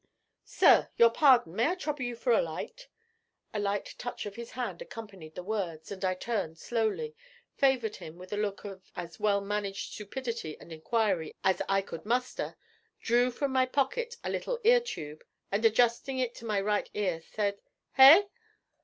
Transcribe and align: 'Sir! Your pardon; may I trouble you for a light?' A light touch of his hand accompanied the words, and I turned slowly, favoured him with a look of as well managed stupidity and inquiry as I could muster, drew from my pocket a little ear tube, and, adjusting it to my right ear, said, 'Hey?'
'Sir! 0.43 0.89
Your 0.97 1.11
pardon; 1.11 1.55
may 1.55 1.67
I 1.67 1.75
trouble 1.75 2.01
you 2.01 2.15
for 2.15 2.33
a 2.33 2.41
light?' 2.41 2.87
A 3.53 3.59
light 3.59 3.93
touch 3.99 4.25
of 4.25 4.35
his 4.35 4.49
hand 4.53 4.81
accompanied 4.81 5.35
the 5.35 5.43
words, 5.43 5.91
and 5.91 6.03
I 6.03 6.15
turned 6.15 6.57
slowly, 6.57 7.15
favoured 7.53 7.97
him 7.97 8.15
with 8.17 8.33
a 8.33 8.37
look 8.37 8.65
of 8.65 8.91
as 8.95 9.19
well 9.19 9.41
managed 9.41 9.93
stupidity 9.93 10.59
and 10.59 10.73
inquiry 10.73 11.35
as 11.43 11.61
I 11.69 11.83
could 11.83 12.03
muster, 12.03 12.57
drew 12.99 13.29
from 13.29 13.51
my 13.51 13.67
pocket 13.67 14.15
a 14.23 14.31
little 14.31 14.59
ear 14.63 14.79
tube, 14.79 15.23
and, 15.51 15.63
adjusting 15.65 16.17
it 16.17 16.33
to 16.37 16.45
my 16.45 16.59
right 16.59 16.89
ear, 16.95 17.21
said, 17.21 17.59
'Hey?' 17.91 18.27